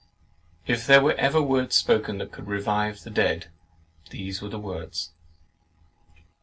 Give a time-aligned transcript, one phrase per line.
[0.65, 3.51] If there were ever words spoken that could revive the dead,
[4.09, 5.11] those were the words.